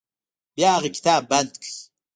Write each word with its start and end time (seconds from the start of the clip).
بیا 0.55 0.69
هغه 0.77 0.89
کتاب 0.95 1.21
بند 1.31 1.51
کړ. 1.61 1.71